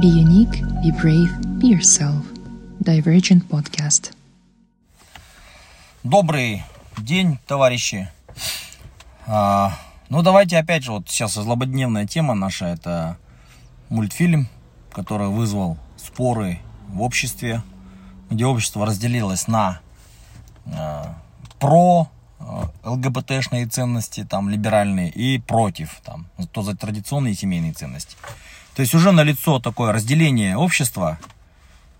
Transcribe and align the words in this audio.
Be 0.00 0.06
unique, 0.06 0.62
be 0.82 0.90
brave, 0.90 1.30
be 1.58 1.68
yourself. 1.68 2.24
Divergent 2.80 3.46
Podcast. 3.48 4.14
Добрый 6.02 6.64
день, 6.96 7.38
товарищи. 7.46 8.08
А, 9.26 9.74
ну, 10.08 10.22
давайте 10.22 10.56
опять 10.56 10.82
же, 10.82 10.92
вот 10.92 11.10
сейчас 11.10 11.34
злободневная 11.34 12.06
тема 12.06 12.32
наша, 12.34 12.68
это 12.68 13.18
мультфильм, 13.90 14.48
который 14.90 15.28
вызвал 15.28 15.76
споры 15.98 16.58
в 16.88 17.02
обществе, 17.02 17.62
где 18.30 18.46
общество 18.46 18.86
разделилось 18.86 19.46
на 19.46 19.80
а, 20.74 21.18
про 21.58 22.08
ЛГБТшные 22.84 23.66
ценности, 23.66 24.24
там, 24.24 24.48
либеральные, 24.48 25.10
и 25.10 25.38
против, 25.38 26.00
там, 26.04 26.26
то 26.52 26.62
за 26.62 26.76
традиционные 26.76 27.34
семейные 27.34 27.72
ценности. 27.72 28.16
То 28.74 28.82
есть 28.82 28.94
уже 28.94 29.12
налицо 29.12 29.60
такое 29.60 29.92
разделение 29.92 30.56
общества, 30.56 31.18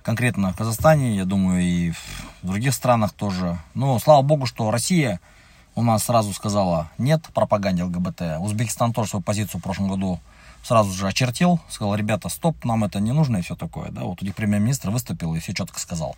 конкретно 0.02 0.52
в 0.52 0.56
Казахстане, 0.56 1.16
я 1.16 1.24
думаю, 1.24 1.62
и 1.62 1.90
в 1.90 2.46
других 2.46 2.74
странах 2.74 3.12
тоже. 3.12 3.58
Но 3.74 3.98
слава 3.98 4.22
богу, 4.22 4.46
что 4.46 4.70
Россия 4.70 5.20
у 5.74 5.82
нас 5.82 6.04
сразу 6.04 6.32
сказала 6.32 6.90
нет 6.98 7.22
пропаганде 7.32 7.84
ЛГБТ. 7.84 8.38
Узбекистан 8.40 8.92
тоже 8.92 9.10
свою 9.10 9.22
позицию 9.22 9.60
в 9.60 9.64
прошлом 9.64 9.88
году 9.88 10.20
сразу 10.62 10.92
же 10.92 11.06
очертил, 11.08 11.60
сказал, 11.68 11.94
ребята, 11.94 12.28
стоп, 12.28 12.64
нам 12.64 12.84
это 12.84 13.00
не 13.00 13.12
нужно 13.12 13.38
и 13.38 13.42
все 13.42 13.56
такое. 13.56 13.90
Да, 13.90 14.02
вот 14.02 14.22
у 14.22 14.24
них 14.24 14.34
премьер-министр 14.34 14.90
выступил 14.90 15.34
и 15.34 15.40
все 15.40 15.54
четко 15.54 15.80
сказал. 15.80 16.16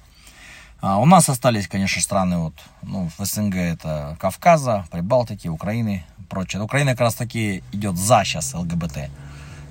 А 0.81 0.99
у 0.99 1.07
нас 1.07 1.29
остались, 1.29 1.67
конечно, 1.67 2.03
страны 2.03 2.39
вот, 2.39 2.55
ну, 2.83 3.11
в 3.17 3.25
СНГ 3.25 3.57
это 3.57 4.17
Кавказа, 4.21 4.87
Прибалтики, 4.91 5.49
Украины, 5.49 6.05
прочее. 6.29 6.63
Украина 6.63 6.93
как 6.93 7.01
раз 7.01 7.15
таки 7.15 7.63
идет 7.73 7.97
за 7.97 8.25
сейчас 8.25 8.55
ЛГБТ. 8.55 9.11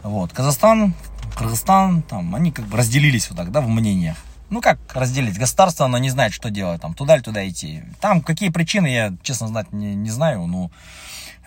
Вот. 0.04 0.34
Казахстан, 0.34 0.96
Кыргызстан, 1.38 2.02
там, 2.04 2.36
они 2.36 2.52
как 2.52 2.66
бы 2.66 2.78
разделились 2.78 3.30
вот 3.30 3.38
так, 3.38 3.52
да, 3.52 3.62
в 3.62 3.68
мнениях. 3.68 4.18
Ну, 4.50 4.62
как 4.62 4.78
разделить? 4.94 5.38
Государство, 5.38 5.86
оно 5.86 5.98
не 5.98 6.10
знает, 6.10 6.34
что 6.34 6.50
делать, 6.50 6.82
там, 6.82 6.94
туда 6.94 7.16
или 7.16 7.23
туда 7.23 7.48
идти. 7.48 7.84
Там 8.00 8.22
какие 8.22 8.50
причины, 8.50 8.88
я, 8.88 9.14
честно 9.23 9.48
знать, 9.48 9.72
не, 9.72 9.95
не 9.95 10.12
знаю, 10.12 10.45
но 10.45 10.70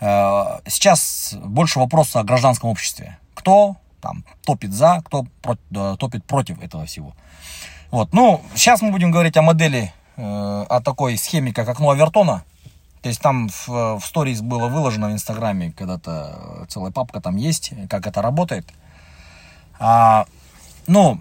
э, 0.01 0.59
сейчас 0.67 1.35
больше 1.43 1.79
вопроса 1.79 2.19
о 2.19 2.23
гражданском 2.23 2.69
обществе. 2.69 3.17
Кто 3.33 3.77
там 4.01 4.25
топит 4.45 4.73
за, 4.73 5.01
кто 5.05 5.25
про, 5.41 5.57
э, 5.71 5.95
топит 5.97 6.25
против 6.25 6.61
этого 6.61 6.85
всего. 6.85 7.15
Вот, 7.91 8.13
ну, 8.13 8.41
сейчас 8.53 8.81
мы 8.81 8.91
будем 8.91 9.11
говорить 9.11 9.37
о 9.37 9.41
модели, 9.41 9.93
э, 10.17 10.21
о 10.69 10.81
такой 10.81 11.17
схеме, 11.17 11.53
как 11.53 11.69
окно 11.69 11.91
Авертона. 11.91 12.43
То 13.01 13.09
есть 13.09 13.21
там 13.21 13.47
в, 13.49 13.99
в 13.99 14.01
сторис 14.03 14.41
было 14.41 14.67
выложено 14.67 15.07
в 15.07 15.13
Инстаграме, 15.13 15.71
когда-то 15.71 16.65
целая 16.67 16.91
папка 16.91 17.21
там 17.21 17.37
есть, 17.37 17.71
как 17.89 18.07
это 18.07 18.21
работает. 18.21 18.67
А, 19.79 20.25
ну, 20.87 21.19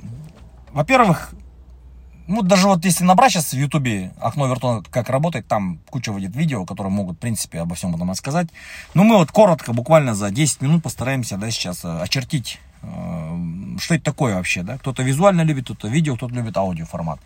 во-первых, 0.73 1.35
ну, 2.27 2.43
даже 2.43 2.67
вот 2.67 2.85
если 2.85 3.05
набрать 3.05 3.33
сейчас 3.33 3.53
в 3.53 3.57
Ютубе 3.57 4.13
окно 4.21 4.49
Вертона, 4.49 4.83
как 4.91 5.11
работает, 5.11 5.47
там 5.47 5.79
куча 5.91 6.13
выйдет 6.13 6.35
видео, 6.35 6.65
которые 6.65 6.93
могут, 6.93 7.17
в 7.17 7.21
принципе, 7.21 7.61
обо 7.61 7.77
всем 7.77 7.95
этом 7.95 8.11
рассказать. 8.11 8.49
Но 8.95 9.05
мы 9.05 9.17
вот 9.17 9.31
коротко, 9.31 9.73
буквально 9.73 10.15
за 10.15 10.31
10 10.31 10.61
минут 10.63 10.83
постараемся, 10.83 11.37
да, 11.37 11.51
сейчас 11.51 11.85
э, 11.85 12.01
очертить, 12.01 12.59
э, 12.59 12.66
что 12.83 13.95
это 13.95 14.05
такое 14.05 14.35
вообще, 14.37 14.63
да. 14.63 14.79
Кто-то 14.79 15.03
визуально 15.03 15.43
любит, 15.43 15.65
кто-то 15.65 15.89
видео, 15.89 16.17
кто-то 16.17 16.35
любит 16.35 16.57
аудио 16.57 16.87
формат. 16.87 17.21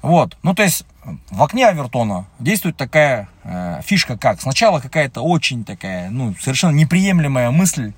Вот, 0.00 0.36
ну 0.44 0.54
то 0.54 0.62
есть 0.62 0.84
в 1.30 1.42
окне 1.42 1.66
Авертона 1.66 2.26
действует 2.38 2.76
такая 2.76 3.28
э, 3.42 3.80
фишка, 3.82 4.16
как 4.16 4.40
сначала 4.40 4.78
какая-то 4.78 5.22
очень 5.22 5.64
такая, 5.64 6.08
ну 6.10 6.36
совершенно 6.40 6.70
неприемлемая 6.70 7.50
мысль, 7.50 7.92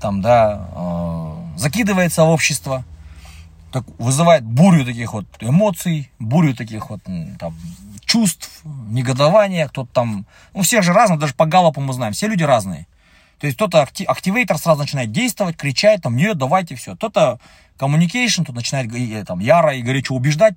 там, 0.00 0.22
да, 0.22 0.68
э, 0.72 1.58
закидывается 1.58 2.22
в 2.22 2.28
общество, 2.28 2.84
так, 3.72 3.84
вызывает 3.98 4.44
бурю 4.44 4.84
таких 4.84 5.12
вот 5.12 5.26
эмоций, 5.40 6.12
бурю 6.20 6.54
таких 6.54 6.88
вот 6.88 7.00
там, 7.38 7.56
чувств, 8.04 8.60
негодования, 8.88 9.66
кто-то 9.66 9.90
там, 9.92 10.26
ну 10.54 10.62
всех 10.62 10.84
же 10.84 10.92
разные, 10.92 11.18
даже 11.18 11.34
по 11.34 11.46
галопу 11.46 11.80
мы 11.80 11.92
знаем, 11.92 12.12
все 12.12 12.28
люди 12.28 12.44
разные. 12.44 12.86
То 13.40 13.46
есть 13.46 13.56
кто-то 13.56 13.80
акти- 13.82 14.04
активейтор 14.04 14.58
сразу 14.58 14.82
начинает 14.82 15.12
действовать, 15.12 15.56
кричать, 15.56 16.02
там, 16.02 16.14
нет, 16.14 16.36
давайте 16.36 16.74
все. 16.74 16.94
Кто-то 16.94 17.40
communication, 17.78 18.44
тут 18.44 18.54
начинает 18.54 18.94
э, 18.94 19.24
там, 19.24 19.38
яро 19.40 19.74
и 19.74 19.82
горячо 19.82 20.14
убеждать, 20.14 20.54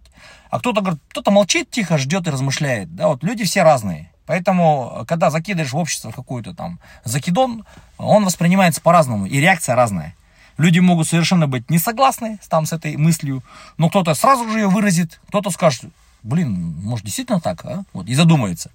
а 0.50 0.60
кто-то 0.60 0.82
говорит, 0.82 1.02
кто-то 1.08 1.32
молчит 1.32 1.72
тихо, 1.72 1.98
ждет 1.98 2.28
и 2.28 2.30
размышляет. 2.30 2.94
Да, 2.94 3.08
вот 3.08 3.24
люди 3.24 3.46
все 3.46 3.64
разные. 3.64 4.12
Поэтому, 4.26 5.06
когда 5.08 5.30
закидываешь 5.30 5.72
в 5.72 5.78
общество 5.78 6.12
какую-то 6.12 6.54
там 6.54 6.80
закидон, 7.06 7.66
он 7.98 8.26
воспринимается 8.26 8.82
по-разному, 8.82 9.26
и 9.26 9.40
реакция 9.40 9.76
разная. 9.76 10.14
Люди 10.58 10.80
могут 10.80 11.08
совершенно 11.08 11.48
быть 11.48 11.70
не 11.70 11.80
согласны 11.80 12.38
там, 12.50 12.66
с 12.66 12.74
этой 12.74 12.98
мыслью, 12.98 13.44
но 13.78 13.90
кто-то 13.90 14.14
сразу 14.14 14.50
же 14.50 14.60
ее 14.60 14.68
выразит, 14.68 15.20
кто-то 15.30 15.50
скажет, 15.52 15.86
блин, 16.22 16.76
может 16.84 17.06
действительно 17.06 17.40
так, 17.40 17.64
а? 17.66 17.84
Вот, 17.94 18.08
и 18.08 18.14
задумается. 18.14 18.72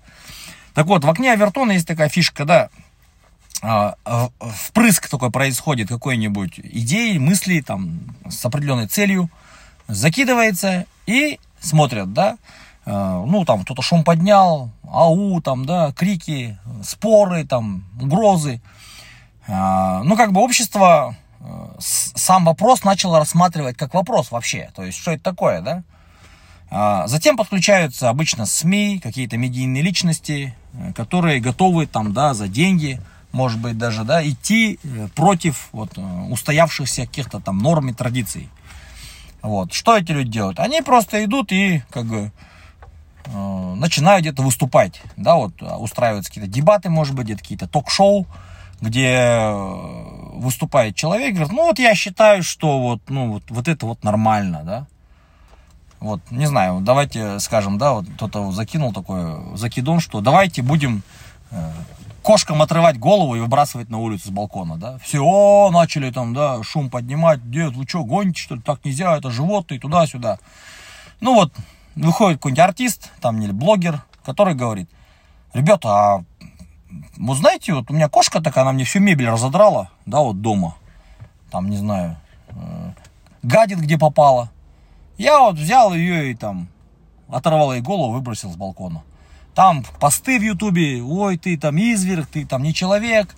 Так 0.75 0.87
вот, 0.87 1.05
в 1.05 1.11
окне 1.11 1.33
Авертона 1.33 1.73
есть 1.73 1.87
такая 1.87 2.09
фишка, 2.09 2.37
когда 2.39 2.69
впрыск 3.61 5.09
такой 5.09 5.31
происходит 5.31 5.89
какой-нибудь 5.89 6.61
идеи, 6.61 7.19
мысли 7.19 7.61
там 7.61 8.01
с 8.29 8.45
определенной 8.45 8.87
целью, 8.87 9.31
закидывается 9.89 10.87
и 11.07 11.41
смотрят, 11.61 12.13
да, 12.13 12.37
а, 12.87 13.25
ну 13.25 13.45
там 13.45 13.65
кто-то 13.65 13.83
шум 13.83 14.05
поднял, 14.05 14.71
ау, 14.89 15.41
там, 15.41 15.65
да, 15.67 15.93
крики, 15.93 16.59
споры, 16.85 17.45
там, 17.45 17.85
угрозы. 18.01 18.61
А, 19.47 20.03
ну 20.05 20.17
как 20.17 20.33
бы 20.33 20.41
общество 20.41 21.17
сам 21.79 22.45
вопрос 22.45 22.85
начало 22.85 23.19
рассматривать 23.19 23.77
как 23.77 23.95
вопрос 23.95 24.31
вообще, 24.31 24.71
то 24.75 24.85
есть 24.85 24.99
что 24.99 25.13
это 25.13 25.23
такое, 25.23 25.61
да. 25.61 25.83
Затем 27.07 27.39
подключаются 27.39 28.11
обычно 28.11 28.45
СМИ, 28.45 29.01
какие-то 29.03 29.39
медийные 29.39 29.83
личности, 29.83 30.55
которые 30.95 31.41
готовы 31.41 31.87
там, 31.87 32.13
да, 32.13 32.35
за 32.35 32.47
деньги 32.47 33.01
может 33.33 33.61
быть, 33.61 33.77
даже, 33.79 34.05
да, 34.05 34.27
идти 34.27 34.79
э, 34.83 35.09
против 35.15 35.69
вот, 35.73 35.97
э, 35.97 36.01
устоявшихся 36.31 37.07
каких-то 37.07 37.41
там 37.41 37.59
норм 37.59 37.89
и 37.91 37.93
традиций. 37.93 38.49
Вот. 39.43 39.73
Что 39.73 39.97
эти 39.97 40.13
люди 40.13 40.31
делают? 40.31 40.59
Они 40.59 40.81
просто 40.83 41.25
идут 41.25 41.53
и 41.53 41.83
как 41.91 42.07
бы 42.07 42.33
э, 43.27 43.75
начинают 43.77 44.23
где-то 44.23 44.43
выступать, 44.43 45.01
да, 45.17 45.37
вот 45.37 45.61
устраиваются 45.63 46.31
какие-то 46.31 46.51
дебаты, 46.51 46.91
может 46.91 47.15
быть, 47.15 47.27
где-то 47.27 47.43
какие-то 47.43 47.69
ток-шоу, 47.69 48.27
где 48.81 49.11
э, 49.11 49.53
выступает 50.35 50.97
человек, 50.97 51.35
говорит, 51.35 51.53
ну 51.53 51.67
вот 51.67 51.79
я 51.79 51.95
считаю, 51.95 52.43
что 52.43 52.81
вот, 52.81 53.01
ну 53.09 53.33
вот, 53.33 53.43
вот 53.49 53.69
это 53.69 53.87
вот 53.87 54.05
нормально, 54.05 54.63
да. 54.65 54.87
Вот, 56.01 56.21
не 56.31 56.47
знаю, 56.47 56.81
давайте 56.81 57.41
скажем, 57.41 57.77
да, 57.77 57.93
вот 57.93 58.07
кто-то 58.15 58.53
закинул 58.53 58.93
такой 58.93 59.57
закидон, 59.57 59.99
что 59.99 60.21
давайте 60.21 60.63
будем 60.63 61.03
э, 61.51 61.73
кошкам 62.23 62.63
отрывать 62.63 62.99
голову 62.99 63.37
и 63.37 63.41
выбрасывать 63.41 63.91
на 63.91 63.99
улицу 63.99 64.29
с 64.29 64.31
балкона, 64.31 64.77
да. 64.77 64.99
Все, 64.99 65.71
начали 65.73 66.11
там, 66.11 66.35
да, 66.35 66.63
шум 66.63 66.91
поднимать, 66.91 67.51
дед, 67.51 67.75
вы 67.75 67.85
что, 67.87 68.05
гоните, 68.05 68.41
что 68.41 68.57
ли, 68.57 68.61
так 68.61 68.85
нельзя, 68.85 69.17
это 69.17 69.31
животные, 69.31 69.81
туда-сюда. 69.81 70.39
Ну 71.21 71.35
вот, 71.35 71.53
выходит 71.97 72.39
какой-нибудь 72.39 72.65
артист, 72.65 73.11
там, 73.21 73.41
или 73.41 73.53
блогер, 73.53 74.03
который 74.25 74.55
говорит, 74.55 74.91
ребята, 75.55 75.89
а 75.89 76.25
вы 77.17 77.35
знаете, 77.35 77.75
вот 77.75 77.91
у 77.91 77.95
меня 77.95 78.09
кошка 78.09 78.43
такая, 78.43 78.63
она 78.63 78.73
мне 78.73 78.85
всю 78.85 79.01
мебель 79.01 79.29
разодрала, 79.29 79.91
да, 80.07 80.21
вот 80.21 80.41
дома, 80.41 80.77
там, 81.51 81.71
не 81.71 81.77
знаю, 81.77 82.17
э, 82.51 82.93
гадит, 83.43 83.79
где 83.79 83.99
попало. 83.99 84.51
Я 85.17 85.41
вот 85.41 85.57
взял 85.57 85.95
ее 85.95 86.31
и 86.31 86.35
там 86.35 86.69
оторвал 87.29 87.73
ей 87.73 87.81
голову, 87.81 88.13
выбросил 88.13 88.51
с 88.51 88.57
балкона 88.57 89.03
там 89.59 89.85
посты 89.99 90.39
в 90.39 90.43
Ютубе, 90.43 91.03
ой, 91.03 91.37
ты 91.37 91.59
там 91.59 91.79
изверг, 91.79 92.29
ты 92.29 92.47
там 92.47 92.63
не 92.63 92.73
человек, 92.73 93.35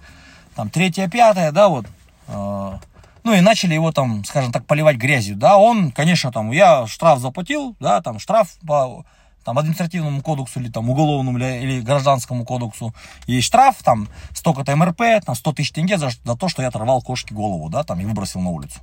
там 0.54 0.68
третье, 0.68 1.08
пятое, 1.08 1.50
да, 1.50 1.68
вот. 1.68 1.86
А, 2.28 2.78
ну 3.24 3.32
и 3.32 3.40
начали 3.40 3.72
его 3.72 3.90
там, 3.90 4.22
скажем 4.26 4.52
так, 4.52 4.66
поливать 4.66 4.98
грязью, 4.98 5.34
да, 5.36 5.56
он, 5.56 5.92
конечно, 5.92 6.30
там, 6.30 6.50
я 6.50 6.86
штраф 6.86 7.20
заплатил, 7.20 7.74
да, 7.80 8.02
там 8.02 8.18
штраф 8.18 8.50
по 8.66 9.06
там, 9.46 9.58
административному 9.58 10.20
кодексу 10.20 10.60
или 10.60 10.68
там 10.68 10.90
уголовному 10.90 11.38
или, 11.38 11.62
или 11.62 11.80
гражданскому 11.80 12.44
кодексу 12.44 12.94
есть 13.26 13.46
штраф, 13.46 13.76
там 13.82 14.06
столько-то 14.34 14.76
МРП, 14.76 15.24
там 15.24 15.34
100 15.34 15.52
тысяч 15.54 15.72
тенге 15.72 15.96
за, 15.96 16.10
за 16.10 16.36
то, 16.36 16.50
что 16.50 16.60
я 16.60 16.68
оторвал 16.68 17.00
кошке 17.00 17.34
голову, 17.34 17.70
да, 17.70 17.82
там 17.82 17.98
и 17.98 18.04
выбросил 18.04 18.42
на 18.42 18.50
улицу. 18.50 18.78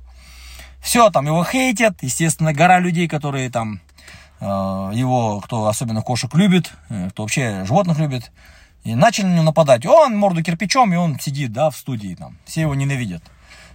Все, 0.80 1.08
там 1.10 1.26
его 1.26 1.44
хейтят, 1.44 2.02
естественно, 2.02 2.52
гора 2.52 2.80
людей, 2.80 3.06
которые 3.06 3.48
там 3.48 3.80
его, 4.40 5.40
кто 5.40 5.66
особенно 5.66 6.02
кошек 6.02 6.32
любит, 6.34 6.72
э, 6.88 7.10
кто 7.10 7.22
вообще 7.22 7.64
животных 7.64 7.98
любит, 7.98 8.30
и 8.84 8.94
начали 8.94 9.26
на 9.26 9.34
него 9.34 9.44
нападать. 9.44 9.84
Он 9.86 10.16
морду 10.16 10.42
кирпичом, 10.42 10.92
и 10.92 10.96
он 10.96 11.18
сидит, 11.18 11.52
да, 11.52 11.70
в 11.70 11.76
студии 11.76 12.14
там. 12.14 12.38
Все 12.44 12.62
его 12.62 12.74
ненавидят. 12.74 13.22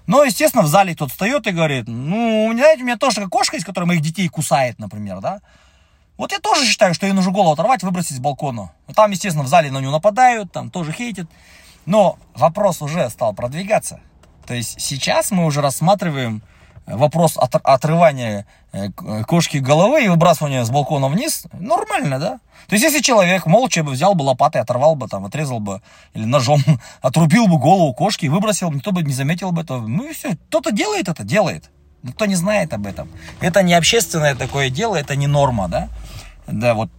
Но, 0.05 0.23
естественно, 0.23 0.63
в 0.63 0.67
зале 0.67 0.95
тот 0.95 1.11
встает 1.11 1.47
и 1.47 1.51
говорит, 1.51 1.87
ну, 1.87 2.51
знаете, 2.53 2.83
у 2.83 2.85
меня 2.85 2.97
тоже 2.97 3.27
кошка 3.27 3.55
есть, 3.55 3.65
которая 3.65 3.87
моих 3.87 4.01
детей 4.01 4.27
кусает, 4.27 4.79
например, 4.79 5.19
да. 5.19 5.39
Вот 6.17 6.31
я 6.31 6.39
тоже 6.39 6.65
считаю, 6.65 6.93
что 6.93 7.05
ей 7.05 7.13
нужно 7.13 7.31
голову 7.31 7.53
оторвать, 7.53 7.83
выбросить 7.83 8.17
с 8.17 8.19
балкона. 8.19 8.71
Там, 8.95 9.11
естественно, 9.11 9.43
в 9.43 9.47
зале 9.47 9.71
на 9.71 9.79
него 9.79 9.91
нападают, 9.91 10.51
там 10.51 10.69
тоже 10.69 10.91
хейтят. 10.91 11.29
Но 11.85 12.17
вопрос 12.35 12.81
уже 12.81 13.09
стал 13.09 13.33
продвигаться. 13.33 13.99
То 14.45 14.53
есть 14.53 14.79
сейчас 14.79 15.31
мы 15.31 15.45
уже 15.45 15.61
рассматриваем 15.61 16.43
вопрос 16.85 17.37
от, 17.37 17.55
отрывания 17.55 18.45
э, 18.71 18.89
кошки 19.27 19.57
головы 19.57 20.05
и 20.05 20.07
выбрасывания 20.07 20.63
с 20.63 20.69
балкона 20.69 21.07
вниз, 21.07 21.45
нормально, 21.53 22.19
да? 22.19 22.39
То 22.67 22.75
есть, 22.75 22.83
если 22.83 23.01
человек 23.01 23.45
молча 23.45 23.83
бы 23.83 23.91
взял 23.91 24.15
бы 24.15 24.23
лопатой, 24.23 24.61
оторвал 24.61 24.95
бы, 24.95 25.07
там, 25.07 25.25
отрезал 25.25 25.59
бы, 25.59 25.81
или 26.13 26.25
ножом 26.25 26.61
отрубил 27.01 27.47
бы 27.47 27.57
голову 27.57 27.93
кошки 27.93 28.25
и 28.25 28.29
выбросил, 28.29 28.71
никто 28.71 28.91
бы 28.91 29.03
не 29.03 29.13
заметил 29.13 29.51
бы 29.51 29.61
этого. 29.61 29.85
Ну 29.87 30.09
и 30.09 30.13
все, 30.13 30.35
кто-то 30.47 30.71
делает 30.71 31.09
это, 31.09 31.23
делает. 31.23 31.69
Никто 32.03 32.25
не 32.25 32.35
знает 32.35 32.73
об 32.73 32.85
этом. 32.85 33.09
Это 33.39 33.63
не 33.63 33.73
общественное 33.73 34.35
такое 34.35 34.69
дело, 34.69 34.95
это 34.95 35.15
не 35.15 35.27
норма, 35.27 35.69
да? 35.69 35.89
Да, 36.47 36.73
вот. 36.73 36.89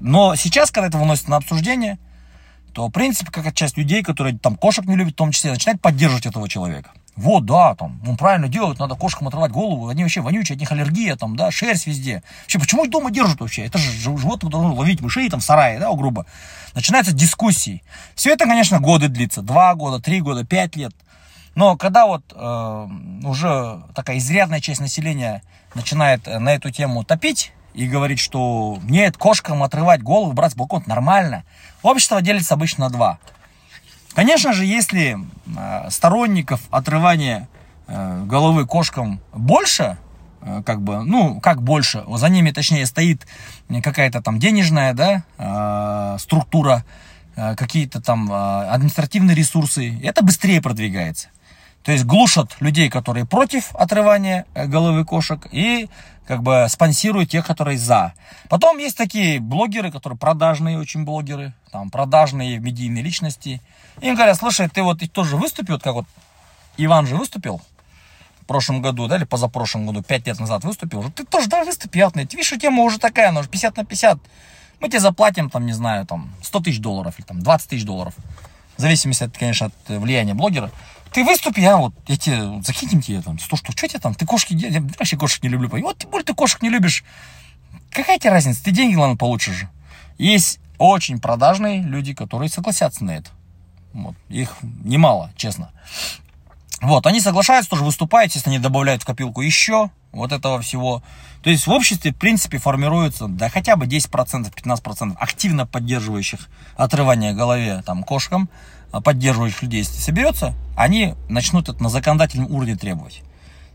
Но 0.00 0.34
сейчас, 0.34 0.70
когда 0.70 0.88
это 0.88 0.96
выносится 0.96 1.30
на 1.30 1.36
обсуждение, 1.36 1.98
то, 2.72 2.88
в 2.88 2.90
принципе, 2.90 3.30
как 3.30 3.54
часть 3.54 3.76
людей, 3.76 4.02
которые 4.02 4.38
там 4.38 4.56
кошек 4.56 4.84
не 4.86 4.96
любят, 4.96 5.14
в 5.14 5.16
том 5.16 5.32
числе, 5.32 5.50
начинают 5.50 5.80
поддерживать 5.80 6.26
этого 6.26 6.48
человека. 6.48 6.92
Вот, 7.16 7.46
да, 7.46 7.74
там, 7.74 8.00
он 8.06 8.18
правильно 8.18 8.46
делает, 8.48 8.78
надо 8.78 8.94
кошкам 8.94 9.28
отрывать 9.28 9.50
голову, 9.50 9.88
они 9.88 10.02
вообще 10.02 10.20
вонючие, 10.20 10.54
от 10.54 10.60
них 10.60 10.70
аллергия, 10.70 11.16
там, 11.16 11.34
да, 11.34 11.50
шерсть 11.50 11.86
везде. 11.86 12.22
Вообще, 12.42 12.58
почему 12.58 12.84
их 12.84 12.90
дома 12.90 13.10
держат 13.10 13.40
вообще? 13.40 13.64
Это 13.64 13.78
же 13.78 13.90
животные 13.90 14.50
должны 14.50 14.72
ловить 14.72 15.00
мышей 15.00 15.30
там 15.30 15.40
в 15.40 15.44
сарае, 15.44 15.78
да, 15.80 15.90
грубо. 15.94 16.26
Начинаются 16.74 17.14
дискуссии. 17.14 17.82
Все 18.14 18.32
это, 18.32 18.44
конечно, 18.44 18.80
годы 18.80 19.08
длится, 19.08 19.40
два 19.40 19.74
года, 19.74 19.98
три 19.98 20.20
года, 20.20 20.44
пять 20.44 20.76
лет. 20.76 20.92
Но 21.54 21.78
когда 21.78 22.06
вот 22.06 22.22
э, 22.34 22.88
уже 23.24 23.82
такая 23.94 24.18
изрядная 24.18 24.60
часть 24.60 24.82
населения 24.82 25.42
начинает 25.74 26.28
э, 26.28 26.38
на 26.38 26.54
эту 26.54 26.70
тему 26.70 27.02
топить, 27.02 27.52
и 27.76 27.86
говорить, 27.86 28.18
что 28.18 28.78
нет, 28.84 29.18
кошкам 29.18 29.62
отрывать 29.62 30.02
голову, 30.02 30.32
брать 30.32 30.52
с 30.52 30.54
балкон, 30.56 30.82
нормально. 30.86 31.44
Общество 31.82 32.22
делится 32.22 32.54
обычно 32.54 32.86
на 32.86 32.90
два. 32.90 33.18
Конечно 34.16 34.54
же, 34.54 34.64
если 34.64 35.18
э, 35.18 35.90
сторонников 35.90 36.62
отрывания 36.70 37.48
э, 37.86 38.24
головы 38.24 38.66
кошкам 38.66 39.20
больше, 39.34 39.98
э, 40.40 40.62
как 40.64 40.80
бы, 40.80 41.04
ну, 41.04 41.38
как 41.38 41.62
больше, 41.62 42.02
за 42.08 42.30
ними, 42.30 42.50
точнее, 42.50 42.86
стоит 42.86 43.26
какая-то 43.68 44.22
там 44.22 44.38
денежная, 44.38 44.94
да, 44.94 46.16
структура, 46.18 46.84
какие-то 47.34 48.00
там 48.00 48.32
административные 48.32 49.36
ресурсы, 49.36 50.00
это 50.02 50.24
быстрее 50.24 50.62
продвигается. 50.62 51.28
То 51.86 51.92
есть 51.92 52.04
глушат 52.04 52.56
людей, 52.58 52.90
которые 52.90 53.26
против 53.26 53.72
отрывания 53.76 54.44
э, 54.54 54.66
головы 54.66 55.04
кошек, 55.04 55.46
и 55.52 55.88
как 56.26 56.42
бы 56.42 56.66
спонсируют 56.68 57.30
тех, 57.30 57.46
которые 57.46 57.78
за. 57.78 58.12
Потом 58.48 58.78
есть 58.78 58.96
такие 58.96 59.38
блогеры, 59.38 59.92
которые 59.92 60.18
продажные 60.18 60.80
очень 60.80 61.04
блогеры, 61.04 61.52
там 61.70 61.90
продажные 61.90 62.58
медийные 62.58 63.04
личности. 63.04 63.62
Им 64.00 64.16
говорят, 64.16 64.36
слушай, 64.36 64.68
ты 64.68 64.82
вот 64.82 65.00
тоже 65.12 65.36
выступил, 65.36 65.78
как 65.78 65.94
вот 65.94 66.06
Иван 66.76 67.06
же 67.06 67.14
выступил 67.14 67.62
в 68.40 68.46
прошлом 68.46 68.82
году, 68.82 69.06
да, 69.06 69.18
или 69.18 69.24
позапрошлом 69.24 69.86
году, 69.86 70.02
пять 70.02 70.26
лет 70.26 70.40
назад 70.40 70.64
выступил. 70.64 71.08
Ты 71.12 71.24
тоже, 71.24 71.46
да, 71.46 71.62
выступи, 71.62 72.04
Видишь, 72.16 72.52
тема 72.60 72.82
уже 72.82 72.98
такая, 72.98 73.28
она 73.28 73.38
уже 73.38 73.48
50 73.48 73.76
на 73.76 73.84
50. 73.84 74.18
Мы 74.80 74.88
тебе 74.88 74.98
заплатим, 74.98 75.50
там, 75.50 75.64
не 75.64 75.72
знаю, 75.72 76.04
там, 76.04 76.34
100 76.42 76.60
тысяч 76.62 76.80
долларов 76.80 77.14
или 77.16 77.26
там 77.26 77.40
20 77.44 77.70
тысяч 77.70 77.84
долларов. 77.84 78.14
В 78.76 78.80
зависимости, 78.80 79.24
от, 79.24 79.36
конечно, 79.36 79.66
от 79.66 79.74
влияния 79.88 80.34
блогера. 80.34 80.70
Ты 81.12 81.24
выступи, 81.24 81.60
я 81.60 81.76
вот, 81.76 81.94
я 82.08 82.16
тебе, 82.16 82.62
закинем 82.62 83.00
тебе 83.00 83.22
там, 83.22 83.38
сто 83.38 83.56
что, 83.56 83.72
что 83.72 83.88
тебе 83.88 84.00
там, 84.00 84.14
ты 84.14 84.26
кошки, 84.26 84.52
я 84.52 84.82
вообще 84.98 85.16
кошек 85.16 85.42
не 85.42 85.48
люблю. 85.48 85.68
Вот, 85.68 85.98
тем 85.98 86.10
более 86.10 86.26
ты 86.26 86.34
кошек 86.34 86.60
не 86.62 86.68
любишь. 86.68 87.04
Какая 87.90 88.18
тебе 88.18 88.30
разница, 88.30 88.62
ты 88.62 88.70
деньги, 88.70 88.96
ладно, 88.96 89.16
получишь 89.16 89.54
же. 89.54 89.68
Есть 90.18 90.60
очень 90.78 91.18
продажные 91.20 91.82
люди, 91.82 92.12
которые 92.12 92.50
согласятся 92.50 93.04
на 93.04 93.12
это. 93.12 93.30
Вот, 93.94 94.14
их 94.28 94.56
немало, 94.60 95.32
честно. 95.36 95.70
Вот, 96.82 97.06
они 97.06 97.20
соглашаются, 97.20 97.70
тоже 97.70 97.84
выступают, 97.84 98.28
естественно, 98.28 98.54
они 98.54 98.62
добавляют 98.62 99.02
в 99.02 99.06
копилку 99.06 99.40
еще 99.40 99.90
вот 100.16 100.32
этого 100.32 100.60
всего. 100.60 101.02
То 101.42 101.50
есть 101.50 101.66
в 101.66 101.70
обществе, 101.70 102.12
в 102.12 102.16
принципе, 102.16 102.58
формируется, 102.58 103.28
да 103.28 103.48
хотя 103.48 103.76
бы 103.76 103.86
10%, 103.86 104.52
15% 104.52 105.16
активно 105.18 105.66
поддерживающих 105.66 106.48
отрывание 106.76 107.34
голове 107.34 107.82
там 107.86 108.02
кошкам, 108.02 108.48
а, 108.92 109.00
поддерживающих 109.00 109.62
людей, 109.62 109.80
если 109.80 110.00
соберется, 110.00 110.54
они 110.76 111.14
начнут 111.28 111.68
это 111.68 111.82
на 111.82 111.88
законодательном 111.88 112.50
уровне 112.50 112.76
требовать. 112.76 113.22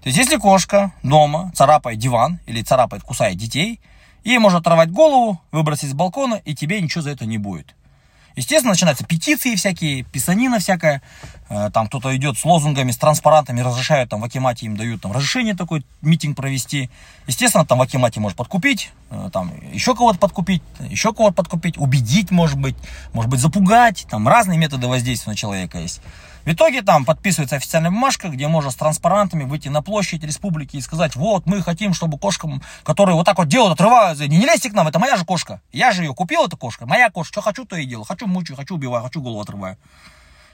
То 0.02 0.08
есть, 0.08 0.18
если 0.18 0.38
кошка 0.38 0.94
дома 1.04 1.52
царапает 1.56 2.00
диван 2.00 2.40
или 2.48 2.64
царапает, 2.64 3.04
кусает 3.04 3.38
детей, 3.38 3.80
ей 4.24 4.40
можно 4.40 4.60
оторвать 4.60 4.92
голову, 4.92 5.40
выбросить 5.52 5.92
с 5.92 5.94
балкона, 5.94 6.42
и 6.44 6.56
тебе 6.56 6.82
ничего 6.82 7.04
за 7.04 7.12
это 7.12 7.26
не 7.26 7.38
будет. 7.38 7.76
Естественно, 8.36 8.72
начинаются 8.72 9.06
петиции 9.06 9.56
всякие, 9.56 10.04
писанина 10.04 10.60
всякая. 10.60 11.02
Э, 11.50 11.70
там 11.74 11.88
кто-то 11.88 12.16
идет 12.16 12.38
с 12.38 12.46
лозунгами, 12.46 12.92
с 12.92 12.98
транспарантами, 12.98 13.62
разрешают, 13.62 14.10
там 14.10 14.22
в 14.22 14.24
Акимате 14.24 14.66
им 14.66 14.78
дают 14.78 15.02
там 15.02 15.12
разрешение 15.12 15.56
такой 15.56 15.86
митинг 16.02 16.38
провести. 16.38 16.90
Естественно, 17.28 17.66
там 17.66 17.80
в 17.80 17.82
Акимате 17.82 18.20
может 18.20 18.38
подкупить, 18.38 18.92
э, 19.10 19.30
там 19.34 19.52
еще 19.72 19.96
кого-то 19.96 20.20
подкупить, 20.20 20.64
еще 20.80 21.14
кого-то 21.14 21.36
подкупить, 21.36 21.78
убедить, 21.78 22.32
может 22.32 22.58
быть, 22.58 22.76
может 23.14 23.30
быть, 23.30 23.40
запугать. 23.40 24.08
Там 24.10 24.28
разные 24.28 24.58
методы 24.58 24.88
воздействия 24.88 25.32
на 25.32 25.36
человека 25.36 25.80
есть. 25.80 26.02
В 26.44 26.52
итоге 26.52 26.82
там 26.82 27.06
подписывается 27.06 27.56
официальная 27.56 27.92
бумажка, 27.92 28.30
где 28.30 28.48
можно 28.48 28.72
с 28.72 28.76
транспарантами 28.76 29.44
выйти 29.44 29.68
на 29.68 29.84
площадь 29.84 30.24
республики 30.24 30.78
и 30.78 30.82
сказать, 30.82 31.16
вот, 31.16 31.46
мы 31.46 31.62
хотим, 31.62 31.94
чтобы 31.94 32.18
кошкам, 32.18 32.64
которые 32.84 33.16
вот 33.16 33.26
так 33.26 33.38
вот 33.38 33.48
делают, 33.48 33.74
отрываются, 33.74 34.28
не, 34.28 34.38
не 34.38 34.46
лезьте 34.46 34.72
к 34.72 34.74
нам, 34.74 34.88
это 34.88 34.98
моя 34.98 35.18
же 35.18 35.26
кошка. 35.26 35.62
Я 35.72 35.92
же 35.92 36.04
ее 36.04 36.16
купил, 36.16 36.46
эта 36.46 36.58
кошка, 36.58 36.88
моя 36.88 37.12
кошка, 37.12 37.34
что 37.34 37.42
хочу, 37.42 37.66
то 37.66 37.76
и 37.76 37.86
делаю. 37.86 38.06
Хочу 38.06 38.26
мучаю, 38.26 38.58
хочу 38.58 38.76
убиваю, 38.76 39.04
хочу 39.04 39.22
голову 39.22 39.42
отрываю. 39.42 39.78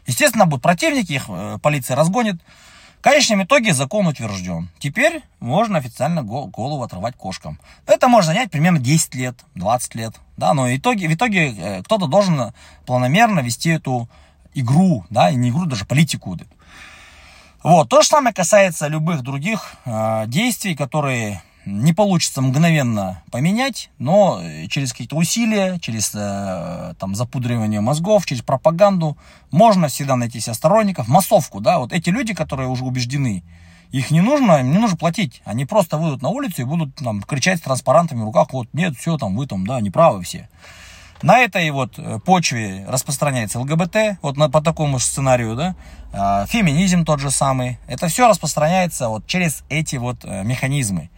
Естественно, 0.05 0.45
будут 0.45 0.63
противники, 0.63 1.13
их 1.13 1.25
э, 1.29 1.57
полиция 1.61 1.95
разгонит. 1.95 2.41
В 2.99 3.01
конечном 3.01 3.43
итоге 3.43 3.73
закон 3.73 4.07
утвержден. 4.07 4.69
Теперь 4.79 5.21
можно 5.39 5.77
официально 5.77 6.23
голову 6.23 6.81
отрывать 6.81 7.15
кошкам. 7.15 7.59
Это 7.85 8.07
может 8.07 8.27
занять 8.27 8.51
примерно 8.51 8.79
10 8.79 9.15
лет, 9.15 9.37
20 9.55 9.95
лет. 9.95 10.15
Да, 10.35 10.53
но 10.53 10.63
в 10.63 10.75
итоге, 10.75 11.07
в 11.07 11.13
итоге 11.13 11.53
э, 11.57 11.83
кто-то 11.83 12.07
должен 12.07 12.53
планомерно 12.85 13.39
вести 13.39 13.69
эту 13.69 14.09
игру, 14.59 15.05
да, 15.09 15.29
и 15.29 15.35
не 15.35 15.49
игру, 15.49 15.65
даже 15.65 15.85
политику. 15.85 16.37
Вот, 17.63 17.89
то 17.89 18.01
же 18.01 18.07
самое 18.07 18.33
касается 18.33 18.87
любых 18.87 19.23
других 19.23 19.75
э, 19.85 20.25
действий, 20.27 20.75
которые 20.75 21.41
не 21.67 21.91
получится 21.93 22.41
мгновенно 22.41 23.21
поменять, 23.29 23.89
но 23.99 24.41
через 24.69 24.91
какие-то 24.91 25.17
усилия, 25.17 25.77
через 25.79 26.11
э, 26.15 26.93
там 26.97 27.13
запудривание 27.13 27.81
мозгов, 27.81 28.25
через 28.25 28.41
пропаганду 28.41 29.17
можно 29.51 29.89
всегда 29.89 30.15
найти 30.15 30.39
себе 30.39 30.53
сторонников, 30.53 31.09
массовку, 31.09 31.59
да, 31.59 31.79
вот 31.79 31.91
эти 31.91 32.09
люди, 32.09 32.33
которые 32.33 32.69
уже 32.69 32.85
убеждены, 32.85 33.43
их 33.91 34.11
не 34.11 34.21
нужно, 34.21 34.59
им 34.59 34.71
не 34.71 34.77
нужно 34.77 34.97
платить, 34.97 35.41
они 35.43 35.65
просто 35.65 35.97
выйдут 35.97 36.21
на 36.21 36.29
улицу 36.29 36.61
и 36.61 36.65
будут 36.65 36.95
там 36.95 37.21
кричать 37.21 37.59
с 37.59 37.63
транспарантами 37.63 38.21
в 38.21 38.25
руках, 38.25 38.53
вот 38.53 38.67
нет, 38.73 38.95
все 38.97 39.17
там, 39.17 39.35
вы 39.35 39.45
там, 39.45 39.67
да, 39.67 39.81
неправы 39.81 40.23
все. 40.23 40.49
На 41.21 41.39
этой 41.39 41.69
вот 41.71 41.97
э, 41.97 42.19
почве 42.23 42.85
распространяется 42.87 43.59
ЛГБТ, 43.59 44.19
вот 44.21 44.37
на, 44.37 44.49
по 44.49 44.61
такому 44.61 44.99
сценарию, 44.99 45.55
да, 45.55 45.75
а, 46.13 46.45
феминизм 46.45 47.05
тот 47.05 47.19
же 47.19 47.31
самый. 47.31 47.79
Это 47.87 48.07
все 48.07 48.27
распространяется 48.27 49.09
вот 49.09 49.25
через 49.25 49.63
эти 49.69 49.95
вот 49.95 50.23
э, 50.23 50.43
механизмы. 50.43 51.09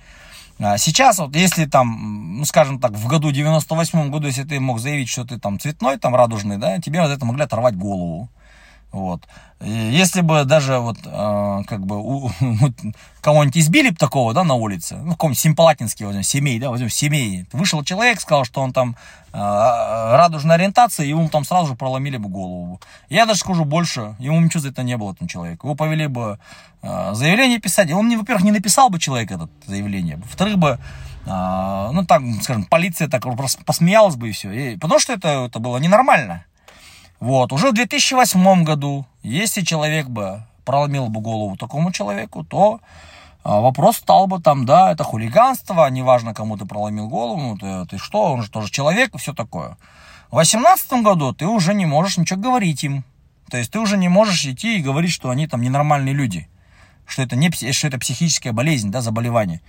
А, 0.57 0.77
сейчас 0.77 1.19
вот 1.19 1.35
если 1.35 1.65
там, 1.65 2.37
ну 2.37 2.45
скажем 2.45 2.79
так, 2.79 2.91
в 2.91 3.07
году 3.07 3.31
98 3.31 4.09
году, 4.09 4.27
если 4.27 4.43
ты 4.43 4.59
мог 4.59 4.79
заявить, 4.79 5.09
что 5.09 5.25
ты 5.25 5.37
там 5.37 5.59
цветной, 5.59 5.97
там 5.97 6.15
радужный, 6.15 6.57
да, 6.57 6.79
тебе 6.79 7.01
вот 7.01 7.11
это 7.11 7.25
могли 7.25 7.43
оторвать 7.43 7.75
голову. 7.75 8.29
Вот. 8.91 9.21
Если 9.61 10.21
бы 10.21 10.45
даже 10.45 10.79
вот 10.79 10.97
э, 11.05 11.63
как 11.67 11.85
бы 11.85 11.97
у, 11.97 12.31
кого-нибудь 13.21 13.57
избили 13.57 13.89
бы 13.89 13.97
такого, 13.97 14.33
да, 14.33 14.43
на 14.43 14.55
улице, 14.55 14.95
ну, 14.95 15.11
какой-нибудь 15.11 15.39
симпалатинский 15.39 16.05
возьмем, 16.05 16.23
семей, 16.23 16.59
да, 16.59 16.69
возьмем 16.69 16.89
семей. 16.89 17.45
Вышел 17.51 17.83
человек, 17.83 18.19
сказал, 18.19 18.45
что 18.45 18.61
он 18.61 18.73
там 18.73 18.95
э, 19.31 19.37
радужная 19.37 20.55
ориентация, 20.55 21.05
ему 21.05 21.29
там 21.29 21.43
сразу 21.43 21.67
же 21.67 21.75
проломили 21.75 22.17
бы 22.17 22.29
голову. 22.29 22.79
Я 23.09 23.25
даже 23.25 23.41
скажу 23.41 23.63
больше, 23.63 24.15
ему 24.17 24.39
ничего 24.39 24.61
за 24.61 24.69
это 24.69 24.81
не 24.81 24.97
было, 24.97 25.11
этому 25.11 25.27
человеку. 25.27 25.67
Его 25.67 25.75
повели 25.75 26.07
бы 26.07 26.39
э, 26.81 27.13
заявление 27.13 27.59
писать, 27.59 27.91
он, 27.91 28.17
во-первых, 28.17 28.43
не 28.45 28.51
написал 28.51 28.89
бы 28.89 28.97
человек 28.97 29.29
это 29.29 29.49
заявление, 29.67 30.17
во-вторых 30.17 30.57
бы 30.57 30.79
ну, 31.25 32.05
так, 32.07 32.23
скажем, 32.41 32.63
полиция 32.63 33.07
так 33.07 33.23
посмеялась 33.65 34.15
бы 34.15 34.29
и 34.29 34.31
все. 34.31 34.51
И, 34.51 34.77
потому 34.77 34.99
что 34.99 35.13
это, 35.13 35.45
это 35.45 35.59
было 35.59 35.77
ненормально. 35.77 36.45
Вот, 37.19 37.51
уже 37.51 37.71
в 37.71 37.73
2008 37.73 38.63
году, 38.63 39.05
если 39.23 39.61
человек 39.61 40.07
бы 40.07 40.43
проломил 40.63 41.07
бы 41.07 41.19
голову 41.19 41.57
такому 41.57 41.91
человеку, 41.91 42.43
то 42.43 42.79
а, 43.43 43.59
вопрос 43.59 43.97
стал 43.97 44.27
бы 44.27 44.41
там, 44.41 44.65
да, 44.65 44.91
это 44.91 45.03
хулиганство, 45.03 45.89
неважно, 45.89 46.33
кому 46.33 46.57
ты 46.57 46.65
проломил 46.65 47.07
голову, 47.07 47.41
ну, 47.41 47.57
ты, 47.57 47.85
ты 47.89 47.97
что, 47.97 48.31
он 48.33 48.43
же 48.43 48.49
тоже 48.49 48.71
человек 48.71 49.15
и 49.15 49.17
все 49.17 49.33
такое. 49.33 49.77
В 50.31 50.35
2018 50.35 50.91
году 51.03 51.33
ты 51.33 51.47
уже 51.47 51.73
не 51.73 51.85
можешь 51.85 52.17
ничего 52.17 52.39
говорить 52.39 52.83
им. 52.83 53.03
То 53.49 53.57
есть 53.57 53.71
ты 53.71 53.79
уже 53.79 53.97
не 53.97 54.09
можешь 54.09 54.45
идти 54.45 54.77
и 54.77 54.81
говорить, 54.81 55.11
что 55.11 55.31
они 55.31 55.47
там 55.47 55.61
ненормальные 55.61 56.13
люди, 56.13 56.47
что 57.05 57.23
это, 57.23 57.35
не, 57.35 57.49
что 57.49 57.87
это 57.87 57.97
психическая 57.97 58.53
болезнь, 58.53 58.91
да, 58.91 59.01
заболевание. 59.01 59.61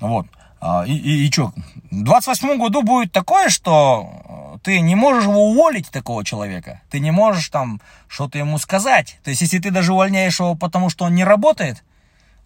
Вот. 0.00 0.26
А, 0.64 0.84
и, 0.86 0.92
и, 0.92 1.26
и 1.26 1.32
что, 1.32 1.52
в 1.90 2.04
28 2.04 2.56
году 2.56 2.82
будет 2.82 3.10
такое, 3.10 3.48
что 3.48 4.54
э, 4.54 4.58
ты 4.62 4.80
не 4.80 4.94
можешь 4.94 5.24
его 5.24 5.50
уволить, 5.50 5.90
такого 5.90 6.24
человека. 6.24 6.80
Ты 6.88 7.00
не 7.00 7.10
можешь 7.10 7.48
там 7.48 7.80
что-то 8.06 8.38
ему 8.38 8.58
сказать. 8.58 9.18
То 9.24 9.30
есть, 9.30 9.42
если 9.42 9.58
ты 9.58 9.72
даже 9.72 9.92
увольняешь 9.92 10.38
его, 10.38 10.54
потому 10.54 10.88
что 10.88 11.04
он 11.06 11.16
не 11.16 11.24
работает, 11.24 11.82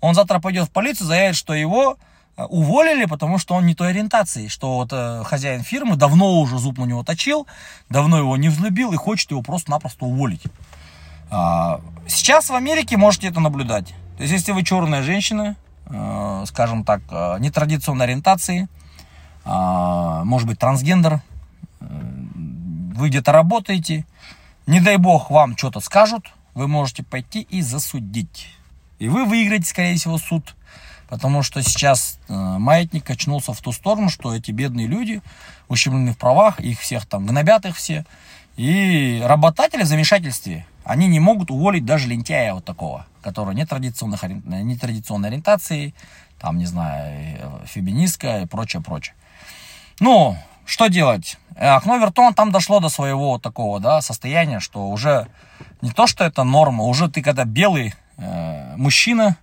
он 0.00 0.14
завтра 0.14 0.38
пойдет 0.38 0.68
в 0.68 0.70
полицию, 0.70 1.08
заявит, 1.08 1.36
что 1.36 1.52
его 1.52 1.98
э, 2.38 2.44
уволили, 2.44 3.04
потому 3.04 3.36
что 3.36 3.54
он 3.54 3.66
не 3.66 3.74
той 3.74 3.90
ориентации, 3.90 4.48
что 4.48 4.76
вот 4.76 4.88
э, 4.92 5.22
хозяин 5.26 5.62
фирмы 5.62 5.96
давно 5.96 6.40
уже 6.40 6.58
зуб 6.58 6.78
на 6.78 6.84
него 6.84 7.04
точил, 7.04 7.46
давно 7.90 8.16
его 8.16 8.38
не 8.38 8.48
взлюбил 8.48 8.94
и 8.94 8.96
хочет 8.96 9.30
его 9.30 9.42
просто-напросто 9.42 10.06
уволить. 10.06 10.44
А, 11.30 11.82
сейчас 12.08 12.48
в 12.48 12.54
Америке 12.54 12.96
можете 12.96 13.28
это 13.28 13.40
наблюдать. 13.40 13.88
То 14.16 14.22
есть, 14.22 14.32
если 14.32 14.52
вы 14.52 14.62
черная 14.62 15.02
женщина, 15.02 15.56
скажем 16.46 16.84
так, 16.84 17.00
э, 17.10 17.36
нетрадиционной 17.38 18.06
ориентации, 18.06 18.68
э, 19.44 20.22
может 20.24 20.48
быть, 20.48 20.58
трансгендер, 20.58 21.20
э, 21.80 21.84
вы 22.94 23.08
где-то 23.08 23.32
работаете, 23.32 24.06
не 24.66 24.80
дай 24.80 24.96
бог 24.96 25.30
вам 25.30 25.56
что-то 25.56 25.80
скажут, 25.80 26.32
вы 26.54 26.66
можете 26.66 27.02
пойти 27.02 27.42
и 27.42 27.60
засудить. 27.60 28.48
И 28.98 29.08
вы 29.08 29.26
выиграете, 29.26 29.66
скорее 29.66 29.96
всего, 29.96 30.18
суд. 30.18 30.56
Потому 31.08 31.42
что 31.42 31.62
сейчас 31.62 32.18
э, 32.28 32.32
маятник 32.34 33.04
качнулся 33.04 33.52
в 33.52 33.60
ту 33.60 33.70
сторону, 33.70 34.08
что 34.08 34.34
эти 34.34 34.50
бедные 34.50 34.88
люди 34.88 35.22
ущемлены 35.68 36.14
в 36.14 36.18
правах, 36.18 36.58
их 36.58 36.80
всех 36.80 37.06
там 37.06 37.26
гнобят 37.26 37.64
их 37.64 37.76
все. 37.76 38.04
И 38.56 39.22
работатели 39.24 39.82
в 39.82 39.86
замешательстве, 39.86 40.66
они 40.86 41.08
не 41.08 41.18
могут 41.18 41.50
уволить 41.50 41.84
даже 41.84 42.06
лентяя 42.06 42.54
вот 42.54 42.64
такого, 42.64 43.06
который 43.20 43.56
нетрадиционных, 43.56 44.22
нетрадиционной 44.22 45.30
ориентации, 45.30 45.94
там, 46.38 46.58
не 46.58 46.66
знаю, 46.66 47.60
феминистка 47.66 48.42
и 48.42 48.46
прочее, 48.46 48.82
прочее. 48.82 49.16
Ну, 49.98 50.36
что 50.64 50.86
делать? 50.86 51.38
Окно 51.56 51.96
Вертон 51.96 52.34
там 52.34 52.52
дошло 52.52 52.78
до 52.78 52.88
своего 52.88 53.30
вот 53.30 53.42
такого, 53.42 53.80
да, 53.80 54.00
состояния, 54.00 54.60
что 54.60 54.88
уже 54.88 55.26
не 55.82 55.90
то, 55.90 56.06
что 56.06 56.22
это 56.22 56.44
норма, 56.44 56.84
уже 56.84 57.08
ты 57.10 57.20
когда 57.20 57.44
белый 57.44 57.94
э, 58.16 58.76
мужчина, 58.76 59.36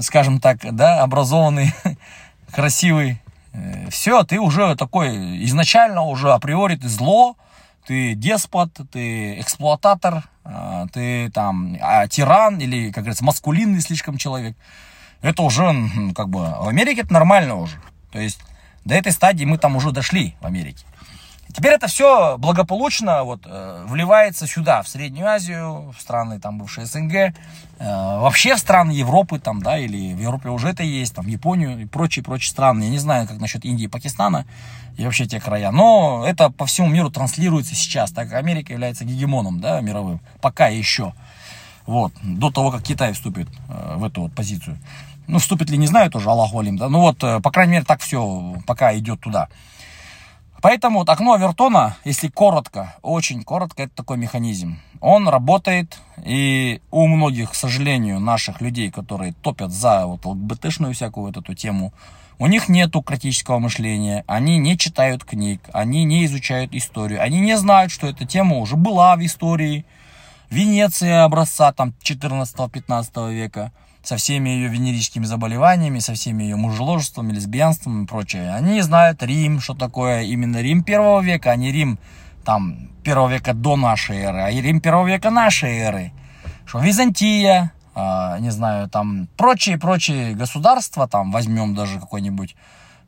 скажем 0.00 0.40
так, 0.40 0.74
да, 0.74 1.02
образованный, 1.02 1.74
красивый, 2.50 3.20
э, 3.52 3.90
все, 3.90 4.22
ты 4.22 4.40
уже 4.40 4.74
такой, 4.76 5.44
изначально 5.44 6.02
уже 6.02 6.32
априори 6.32 6.76
ты 6.76 6.88
зло, 6.88 7.36
ты 7.86 8.14
деспот, 8.14 8.70
ты 8.90 9.38
эксплуататор, 9.40 10.14
э, 10.16 10.35
ты 10.92 11.30
там 11.30 11.76
а, 11.80 12.06
тиран 12.08 12.58
или, 12.58 12.90
как 12.90 13.04
говорится, 13.04 13.24
маскулинный 13.24 13.80
слишком 13.80 14.16
человек. 14.18 14.56
Это 15.22 15.42
уже, 15.42 15.72
как 16.14 16.28
бы, 16.28 16.40
в 16.40 16.68
Америке 16.68 17.02
это 17.02 17.12
нормально 17.12 17.56
уже. 17.56 17.76
То 18.12 18.20
есть, 18.20 18.40
до 18.84 18.94
этой 18.94 19.12
стадии 19.12 19.44
мы 19.44 19.58
там 19.58 19.76
уже 19.76 19.90
дошли 19.90 20.36
в 20.40 20.46
Америке. 20.46 20.84
Теперь 21.56 21.72
это 21.72 21.86
все 21.86 22.36
благополучно 22.36 23.24
вот, 23.24 23.40
э, 23.46 23.84
вливается 23.88 24.46
сюда, 24.46 24.82
в 24.82 24.88
Среднюю 24.88 25.26
Азию, 25.26 25.90
в 25.96 25.98
страны 25.98 26.38
там 26.38 26.58
бывшие 26.58 26.84
СНГ, 26.84 27.14
э, 27.14 27.32
вообще 27.78 28.56
в 28.56 28.58
страны 28.58 28.90
Европы 28.90 29.38
там, 29.38 29.62
да, 29.62 29.78
или 29.78 30.12
в 30.12 30.20
Европе 30.20 30.50
уже 30.50 30.68
это 30.68 30.82
есть, 30.82 31.14
там, 31.14 31.26
Японию 31.26 31.80
и 31.80 31.86
прочие-прочие 31.86 32.50
страны. 32.50 32.82
Я 32.84 32.90
не 32.90 32.98
знаю, 32.98 33.26
как 33.26 33.40
насчет 33.40 33.64
Индии 33.64 33.84
и 33.84 33.88
Пакистана 33.88 34.44
и 34.98 35.04
вообще 35.06 35.24
те 35.24 35.40
края, 35.40 35.70
но 35.70 36.26
это 36.26 36.50
по 36.50 36.66
всему 36.66 36.88
миру 36.88 37.10
транслируется 37.10 37.74
сейчас, 37.74 38.10
так 38.10 38.28
как 38.28 38.38
Америка 38.38 38.74
является 38.74 39.06
гегемоном, 39.06 39.58
да, 39.58 39.80
мировым, 39.80 40.20
пока 40.42 40.66
еще. 40.66 41.14
Вот, 41.86 42.12
до 42.22 42.50
того, 42.50 42.70
как 42.70 42.82
Китай 42.82 43.14
вступит 43.14 43.48
э, 43.70 43.94
в 43.96 44.04
эту 44.04 44.24
вот 44.24 44.34
позицию. 44.34 44.76
Ну, 45.26 45.38
вступит 45.38 45.70
ли, 45.70 45.78
не 45.78 45.86
знаю, 45.86 46.10
тоже, 46.10 46.28
Аллаху 46.28 46.58
Алим, 46.58 46.76
да, 46.76 46.90
ну 46.90 47.00
вот, 47.00 47.24
э, 47.24 47.40
по 47.40 47.50
крайней 47.50 47.72
мере, 47.72 47.84
так 47.86 48.02
все 48.02 48.56
пока 48.66 48.94
идет 48.98 49.20
туда. 49.20 49.48
Поэтому 50.62 51.00
вот 51.00 51.08
окно 51.08 51.34
Авертона, 51.34 51.96
если 52.04 52.28
коротко, 52.28 52.96
очень 53.02 53.42
коротко, 53.42 53.84
это 53.84 53.94
такой 53.94 54.16
механизм. 54.16 54.78
Он 55.00 55.28
работает, 55.28 55.98
и 56.24 56.80
у 56.90 57.06
многих, 57.06 57.52
к 57.52 57.54
сожалению, 57.54 58.18
наших 58.20 58.60
людей, 58.60 58.90
которые 58.90 59.34
топят 59.34 59.70
за 59.70 60.06
вот 60.06 60.24
ЛГБТшную 60.24 60.94
всякую 60.94 61.26
вот 61.26 61.36
эту 61.36 61.54
тему, 61.54 61.92
у 62.38 62.46
них 62.46 62.68
нету 62.68 63.02
критического 63.02 63.58
мышления, 63.58 64.24
они 64.26 64.58
не 64.58 64.76
читают 64.76 65.24
книг, 65.24 65.60
они 65.72 66.04
не 66.04 66.24
изучают 66.26 66.74
историю, 66.74 67.22
они 67.22 67.40
не 67.40 67.56
знают, 67.56 67.92
что 67.92 68.06
эта 68.06 68.26
тема 68.26 68.58
уже 68.58 68.76
была 68.76 69.16
в 69.16 69.24
истории 69.24 69.84
Венеции 70.50 71.10
образца 71.10 71.72
там 71.72 71.92
14-15 72.02 73.32
века 73.32 73.72
со 74.06 74.16
всеми 74.16 74.50
ее 74.50 74.68
венерическими 74.68 75.24
заболеваниями, 75.24 75.98
со 75.98 76.14
всеми 76.14 76.44
ее 76.44 76.54
мужеложеством, 76.54 77.32
лесбиянством 77.32 78.04
и 78.04 78.06
прочее. 78.06 78.54
Они 78.54 78.80
знают 78.80 79.20
Рим, 79.20 79.60
что 79.60 79.74
такое 79.74 80.22
именно 80.22 80.62
Рим 80.62 80.84
первого 80.84 81.20
века, 81.20 81.50
а 81.50 81.56
не 81.56 81.72
Рим 81.72 81.98
там 82.44 82.88
первого 83.02 83.28
века 83.30 83.52
до 83.52 83.74
нашей 83.74 84.18
эры, 84.18 84.42
а 84.42 84.50
Рим 84.50 84.80
первого 84.80 85.08
века 85.08 85.30
нашей 85.30 85.78
эры. 85.78 86.12
Что 86.66 86.78
Византия, 86.78 87.72
э, 87.96 88.36
не 88.38 88.50
знаю, 88.50 88.88
там 88.88 89.26
прочие-прочие 89.36 90.36
государства, 90.36 91.08
там 91.08 91.32
возьмем 91.32 91.74
даже 91.74 91.98
какой-нибудь 91.98 92.54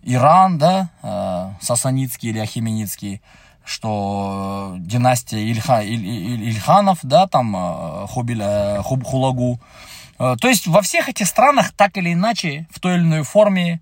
Иран, 0.03 0.59
да, 0.59 0.91
э, 1.03 1.51
сасанитский 1.61 2.31
или 2.31 2.41
ахименицкий, 2.41 3.23
что 3.65 4.75
династия 4.79 5.39
Ильха, 5.39 5.81
Иль, 5.81 6.05
Иль, 6.05 6.49
Ильханов, 6.49 6.99
да, 7.05 7.29
там 7.29 7.55
э, 7.57 8.07
Хубиля, 8.09 8.83
Хуб, 8.83 9.05
Хулагу, 9.05 9.61
Э, 9.61 10.08
то 10.19 10.49
есть 10.49 10.67
во 10.67 10.83
всех 10.83 11.09
этих 11.09 11.27
странах 11.27 11.73
так 11.73 11.97
или 11.97 12.13
иначе, 12.13 12.67
в 12.71 12.81
той 12.81 12.97
или 12.97 13.03
иной 13.03 13.23
форме 13.23 13.81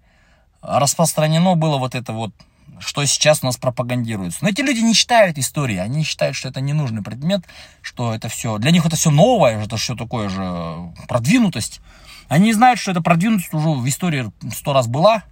распространено 0.62 1.54
было 1.54 1.78
вот 1.78 1.94
это 1.94 2.12
вот, 2.12 2.32
что 2.78 3.04
сейчас 3.06 3.42
у 3.42 3.46
нас 3.46 3.56
пропагандируется. 3.56 4.40
Но 4.42 4.50
эти 4.50 4.60
люди 4.60 4.80
не 4.80 4.94
читают 4.94 5.38
истории, 5.38 5.76
они 5.76 6.04
считают, 6.04 6.36
что 6.36 6.48
это 6.48 6.60
ненужный 6.60 7.02
предмет, 7.02 7.42
что 7.80 8.14
это 8.14 8.28
все, 8.28 8.58
для 8.58 8.70
них 8.70 8.84
это 8.84 8.96
все 8.96 9.10
новое, 9.10 9.64
это 9.64 9.76
все 9.76 9.94
такое 9.94 10.28
же 10.28 10.92
продвинутость. 11.08 11.80
Они 12.28 12.52
знают, 12.52 12.80
что 12.80 12.90
эта 12.90 13.00
продвинутость 13.00 13.54
уже 13.54 13.68
в 13.68 13.88
истории 13.88 14.30
сто 14.52 14.72
раз 14.72 14.88
была, 14.88 15.22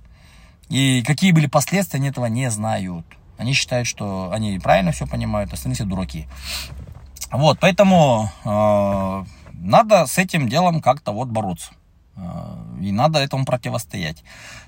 и 0.69 1.03
какие 1.03 1.33
были 1.33 1.47
последствия, 1.47 1.99
они 1.99 2.09
этого 2.09 2.27
не 2.27 2.51
знают. 2.51 3.05
Они 3.37 3.53
считают, 3.53 3.89
что 3.89 4.31
они 4.33 4.59
правильно 4.61 4.93
все 4.93 5.07
понимают, 5.07 5.53
остальные 5.53 5.75
все 5.75 5.85
дураки. 5.85 6.27
Вот, 7.33 7.59
поэтому 7.59 8.31
э, 8.45 9.25
надо 9.61 10.07
с 10.07 10.19
этим 10.19 10.49
делом 10.49 10.81
как-то 10.81 11.13
вот 11.13 11.29
бороться. 11.29 11.73
Э, 12.17 12.57
и 12.81 12.93
надо 12.93 13.19
этому 13.19 13.45
противостоять. 13.45 14.23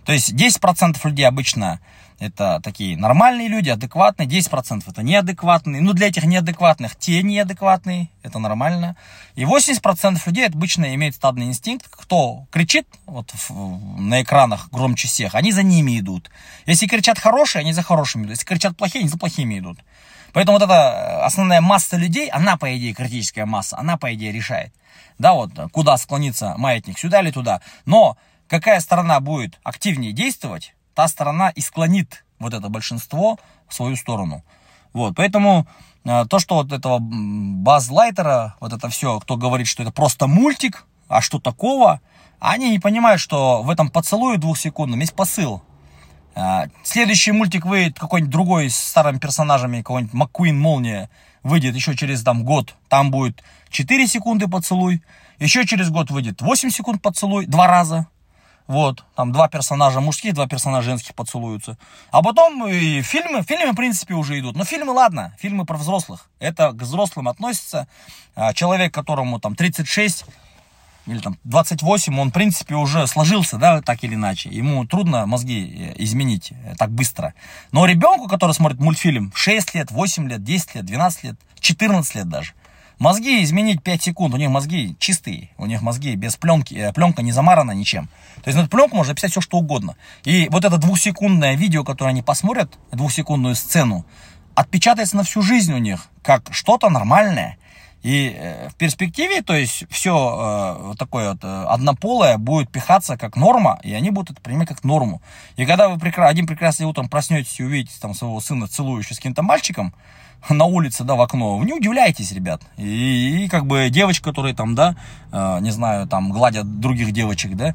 То 0.04 0.12
есть 0.12 0.32
10% 0.32 0.98
людей 1.04 1.26
обычно 1.26 1.80
это 2.18 2.60
такие 2.62 2.96
нормальные 2.96 3.48
люди, 3.48 3.68
адекватные, 3.68 4.26
10% 4.26 4.84
это 4.86 5.02
неадекватные. 5.02 5.82
Ну, 5.82 5.92
для 5.92 6.08
этих 6.08 6.24
неадекватных 6.24 6.96
те 6.96 7.22
неадекватные, 7.22 8.08
это 8.22 8.38
нормально. 8.38 8.96
И 9.34 9.44
80% 9.44 10.18
людей 10.24 10.46
обычно 10.46 10.94
имеют 10.94 11.14
стадный 11.14 11.46
инстинкт. 11.46 11.88
Кто 11.90 12.46
кричит 12.50 12.86
вот 13.04 13.34
на 13.50 14.22
экранах 14.22 14.70
громче 14.70 15.08
всех, 15.08 15.34
они 15.34 15.52
за 15.52 15.62
ними 15.62 15.98
идут. 15.98 16.30
Если 16.64 16.86
кричат 16.86 17.18
хорошие, 17.18 17.60
они 17.60 17.74
за 17.74 17.82
хорошими 17.82 18.22
идут. 18.22 18.30
Если 18.30 18.46
кричат 18.46 18.76
плохие, 18.76 19.00
они 19.00 19.10
за 19.10 19.18
плохими 19.18 19.58
идут. 19.58 19.78
Поэтому 20.36 20.58
вот 20.58 20.64
эта 20.64 21.24
основная 21.24 21.62
масса 21.62 21.96
людей, 21.96 22.28
она, 22.28 22.58
по 22.58 22.76
идее, 22.76 22.92
критическая 22.92 23.46
масса, 23.46 23.78
она, 23.78 23.96
по 23.96 24.12
идее, 24.12 24.32
решает 24.32 24.70
да, 25.18 25.32
вот, 25.32 25.50
куда 25.72 25.96
склонится 25.96 26.54
маятник, 26.58 26.98
сюда 26.98 27.22
или 27.22 27.30
туда. 27.30 27.62
Но 27.86 28.18
какая 28.46 28.80
сторона 28.80 29.20
будет 29.20 29.58
активнее 29.62 30.12
действовать, 30.12 30.74
та 30.92 31.08
сторона 31.08 31.48
и 31.48 31.62
склонит 31.62 32.26
вот 32.38 32.52
это 32.52 32.68
большинство 32.68 33.38
в 33.66 33.72
свою 33.72 33.96
сторону. 33.96 34.44
Вот, 34.92 35.14
поэтому 35.16 35.66
э, 36.04 36.26
то, 36.28 36.38
что 36.38 36.56
вот 36.56 36.70
этого 36.70 36.98
базлайтера, 37.00 38.56
вот 38.60 38.74
это 38.74 38.90
все, 38.90 39.18
кто 39.20 39.38
говорит, 39.38 39.66
что 39.66 39.84
это 39.84 39.92
просто 39.92 40.26
мультик, 40.26 40.84
а 41.08 41.22
что 41.22 41.40
такого, 41.40 42.02
они 42.40 42.70
не 42.70 42.78
понимают, 42.78 43.22
что 43.22 43.62
в 43.62 43.70
этом 43.70 43.88
поцелуе 43.88 44.36
двухсекундном 44.36 45.00
есть 45.00 45.14
посыл. 45.14 45.62
Э, 46.36 46.66
следующий 46.84 47.32
мультик 47.32 47.64
выйдет 47.64 47.98
какой-нибудь 47.98 48.30
другой 48.30 48.70
с 48.70 48.76
старыми 48.76 49.18
персонажами, 49.18 49.78
какой-нибудь 49.78 50.14
Маккуин 50.14 50.58
Молния, 50.58 51.10
выйдет 51.42 51.74
еще 51.74 51.96
через 51.96 52.22
там 52.22 52.44
год, 52.44 52.76
там 52.88 53.10
будет 53.10 53.42
4 53.70 54.06
секунды 54.06 54.46
поцелуй, 54.46 55.02
еще 55.38 55.66
через 55.66 55.90
год 55.90 56.10
выйдет 56.10 56.42
8 56.42 56.70
секунд 56.70 57.00
поцелуй, 57.00 57.46
два 57.46 57.66
раза, 57.66 58.06
вот, 58.66 59.04
там 59.14 59.32
два 59.32 59.48
персонажа 59.48 60.00
мужских, 60.00 60.34
два 60.34 60.46
персонажа 60.46 60.90
женских 60.90 61.14
поцелуются. 61.14 61.78
А 62.10 62.20
потом 62.22 62.66
и 62.66 63.00
фильмы, 63.00 63.42
фильмы, 63.42 63.72
в 63.72 63.76
принципе, 63.76 64.14
уже 64.14 64.38
идут. 64.40 64.56
Но 64.56 64.64
фильмы, 64.64 64.92
ладно, 64.92 65.34
фильмы 65.38 65.64
про 65.64 65.76
взрослых. 65.76 66.28
Это 66.40 66.72
к 66.72 66.82
взрослым 66.82 67.28
относится. 67.28 67.86
А, 68.34 68.52
человек, 68.54 68.92
которому 68.92 69.38
там 69.38 69.54
36 69.54 70.24
или 71.06 71.18
там 71.18 71.38
28, 71.44 72.18
он, 72.18 72.30
в 72.30 72.32
принципе, 72.32 72.74
уже 72.74 73.06
сложился, 73.06 73.58
да, 73.58 73.80
так 73.80 74.02
или 74.02 74.14
иначе. 74.14 74.48
Ему 74.50 74.84
трудно 74.86 75.26
мозги 75.26 75.94
э, 75.96 76.02
изменить 76.02 76.52
э, 76.52 76.74
так 76.76 76.90
быстро. 76.90 77.34
Но 77.72 77.86
ребенку, 77.86 78.28
который 78.28 78.52
смотрит 78.52 78.80
мультфильм 78.80 79.32
6 79.34 79.74
лет, 79.74 79.90
8 79.90 80.28
лет, 80.28 80.42
10 80.42 80.74
лет, 80.74 80.84
12 80.84 81.24
лет, 81.24 81.36
14 81.60 82.14
лет 82.16 82.28
даже, 82.28 82.52
мозги 82.98 83.44
изменить 83.44 83.82
5 83.82 84.02
секунд, 84.02 84.34
у 84.34 84.36
них 84.36 84.50
мозги 84.50 84.96
чистые, 84.98 85.50
у 85.58 85.66
них 85.66 85.80
мозги 85.80 86.14
без 86.16 86.36
пленки, 86.36 86.74
э, 86.74 86.92
пленка 86.92 87.22
не 87.22 87.32
замарана 87.32 87.72
ничем. 87.72 88.08
То 88.42 88.48
есть 88.48 88.56
на 88.56 88.62
эту 88.62 88.70
пленку 88.70 88.96
можно 88.96 89.12
записать 89.12 89.30
все, 89.30 89.40
что 89.40 89.58
угодно. 89.58 89.96
И 90.24 90.48
вот 90.50 90.64
это 90.64 90.76
двухсекундное 90.76 91.54
видео, 91.54 91.84
которое 91.84 92.10
они 92.10 92.22
посмотрят, 92.22 92.76
двухсекундную 92.90 93.54
сцену, 93.54 94.04
отпечатается 94.56 95.16
на 95.16 95.22
всю 95.22 95.42
жизнь 95.42 95.72
у 95.72 95.78
них, 95.78 96.08
как 96.22 96.48
что-то 96.50 96.88
нормальное, 96.88 97.58
И 98.06 98.36
э, 98.38 98.68
в 98.68 98.76
перспективе, 98.76 99.42
то 99.42 99.52
есть 99.52 99.84
все 99.90 100.92
э, 100.92 100.94
такое 100.96 101.32
вот 101.32 101.42
э, 101.42 101.64
однополое 101.68 102.38
будет 102.38 102.70
пихаться 102.70 103.16
как 103.16 103.34
норма, 103.34 103.80
и 103.82 103.92
они 103.94 104.10
будут 104.10 104.30
это 104.30 104.40
принимать 104.40 104.68
как 104.68 104.84
норму. 104.84 105.20
И 105.56 105.66
когда 105.66 105.88
вы 105.88 105.98
один 106.18 106.46
прекрасный 106.46 106.86
утром 106.86 107.08
проснетесь 107.08 107.58
и 107.58 107.64
увидите 107.64 107.98
там 108.00 108.14
своего 108.14 108.38
сына 108.38 108.68
целующего 108.68 109.14
с 109.14 109.16
каким-то 109.16 109.42
мальчиком, 109.42 109.92
на 110.48 110.66
улице, 110.66 111.02
да, 111.02 111.16
в 111.16 111.20
окно, 111.20 111.60
не 111.64 111.72
удивляйтесь, 111.72 112.30
ребят. 112.30 112.62
И, 112.76 113.46
и 113.46 113.48
как 113.48 113.66
бы 113.66 113.90
девочки, 113.90 114.22
которые 114.22 114.54
там, 114.54 114.76
да, 114.76 114.94
не 115.60 115.72
знаю, 115.72 116.06
там 116.06 116.30
гладят 116.30 116.78
других 116.78 117.10
девочек, 117.10 117.56
да, 117.56 117.74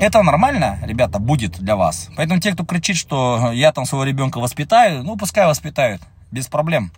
это 0.00 0.22
нормально, 0.22 0.78
ребята, 0.80 1.18
будет 1.18 1.60
для 1.60 1.76
вас. 1.76 2.08
Поэтому 2.16 2.40
те, 2.40 2.52
кто 2.52 2.64
кричит, 2.64 2.96
что 2.96 3.52
я 3.52 3.72
там 3.72 3.84
своего 3.84 4.04
ребенка 4.04 4.38
воспитаю, 4.38 5.04
ну, 5.04 5.18
пускай 5.18 5.46
воспитают, 5.46 6.00
без 6.30 6.46
проблем. 6.46 6.90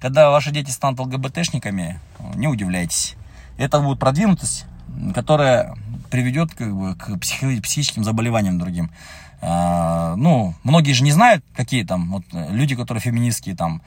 Когда 0.00 0.30
ваши 0.30 0.50
дети 0.50 0.70
станут 0.70 1.00
ЛГБТшниками, 1.00 1.98
не 2.34 2.48
удивляйтесь. 2.48 3.14
Это 3.56 3.80
будет 3.80 3.98
продвинутость, 3.98 4.66
которая 5.14 5.74
приведет 6.10 6.54
как 6.54 6.74
бы, 6.74 6.94
к 6.94 7.16
психи- 7.18 7.60
психическим 7.60 8.04
заболеваниям 8.04 8.58
другим. 8.58 8.90
А, 9.40 10.14
ну, 10.16 10.54
многие 10.62 10.92
же 10.92 11.04
не 11.04 11.12
знают, 11.12 11.44
какие 11.54 11.84
там 11.84 12.10
вот, 12.10 12.24
люди, 12.32 12.74
которые 12.74 13.00
феминистские, 13.00 13.54
там, 13.54 13.82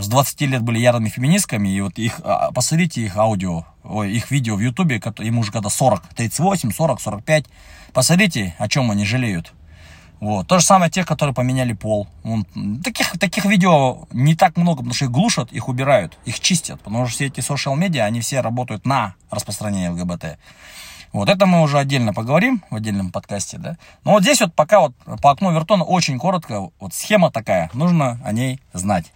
с 0.00 0.06
20 0.06 0.42
лет 0.42 0.62
были 0.62 0.78
ярыми 0.78 1.08
феминистками, 1.08 1.68
и 1.68 1.80
вот 1.80 1.98
их, 1.98 2.20
а, 2.22 2.52
посмотрите 2.52 3.02
их 3.02 3.16
аудио, 3.16 3.64
ой, 3.82 4.12
их 4.12 4.30
видео 4.30 4.54
в 4.54 4.60
ютубе, 4.60 5.02
им 5.18 5.38
уже 5.38 5.50
когда 5.50 5.68
40, 5.68 6.06
38, 6.14 6.70
40, 6.70 7.00
45, 7.00 7.46
посмотрите, 7.92 8.54
о 8.58 8.68
чем 8.68 8.90
они 8.90 9.04
жалеют. 9.04 9.52
Вот. 10.20 10.46
То 10.46 10.58
же 10.58 10.64
самое 10.64 10.90
тех, 10.90 11.06
которые 11.06 11.34
поменяли 11.34 11.72
пол. 11.72 12.08
Таких, 12.82 13.18
таких 13.18 13.44
видео 13.44 14.06
не 14.12 14.34
так 14.34 14.56
много, 14.56 14.78
потому 14.78 14.94
что 14.94 15.04
их 15.04 15.10
глушат, 15.10 15.52
их 15.52 15.68
убирают, 15.68 16.18
их 16.24 16.40
чистят. 16.40 16.80
Потому 16.80 17.06
что 17.06 17.14
все 17.14 17.26
эти 17.26 17.40
социал 17.40 17.76
медиа, 17.76 18.04
они 18.04 18.20
все 18.20 18.40
работают 18.40 18.84
на 18.84 19.14
распространение 19.30 19.90
ЛГБТ. 19.90 20.38
Вот 21.12 21.28
это 21.28 21.46
мы 21.46 21.62
уже 21.62 21.78
отдельно 21.78 22.12
поговорим 22.12 22.62
в 22.70 22.76
отдельном 22.76 23.10
подкасте, 23.10 23.58
да. 23.58 23.78
Но 24.04 24.12
вот 24.12 24.22
здесь 24.22 24.40
вот 24.40 24.54
пока 24.54 24.80
вот 24.80 24.94
по 25.22 25.30
окну 25.30 25.52
Вертона 25.52 25.84
очень 25.84 26.18
коротко, 26.18 26.68
вот 26.80 26.92
схема 26.92 27.30
такая, 27.30 27.70
нужно 27.72 28.20
о 28.24 28.32
ней 28.32 28.60
знать. 28.74 29.12